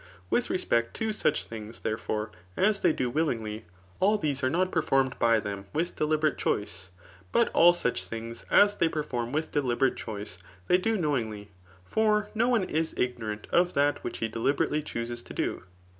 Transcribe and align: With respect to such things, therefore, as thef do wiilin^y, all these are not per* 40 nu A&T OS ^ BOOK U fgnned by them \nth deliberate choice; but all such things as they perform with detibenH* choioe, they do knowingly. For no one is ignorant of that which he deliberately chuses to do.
With 0.31 0.49
respect 0.49 0.95
to 0.95 1.13
such 1.13 1.45
things, 1.45 1.81
therefore, 1.81 2.31
as 2.57 2.79
thef 2.81 2.95
do 2.95 3.11
wiilin^y, 3.11 3.65
all 3.99 4.17
these 4.17 4.43
are 4.43 4.49
not 4.49 4.71
per* 4.71 4.81
40 4.81 5.09
nu 5.09 5.09
A&T 5.09 5.11
OS 5.11 5.11
^ 5.11 5.11
BOOK 5.11 5.13
U 5.13 5.13
fgnned 5.13 5.19
by 5.19 5.39
them 5.39 5.65
\nth 5.75 5.95
deliberate 5.95 6.37
choice; 6.39 6.89
but 7.31 7.49
all 7.49 7.71
such 7.71 8.05
things 8.05 8.43
as 8.49 8.75
they 8.77 8.89
perform 8.89 9.31
with 9.31 9.51
detibenH* 9.51 9.95
choioe, 10.03 10.37
they 10.67 10.79
do 10.79 10.97
knowingly. 10.97 11.51
For 11.85 12.29
no 12.33 12.49
one 12.49 12.63
is 12.63 12.95
ignorant 12.97 13.45
of 13.51 13.75
that 13.75 14.03
which 14.03 14.17
he 14.17 14.27
deliberately 14.27 14.81
chuses 14.81 15.21
to 15.21 15.35
do. 15.35 15.65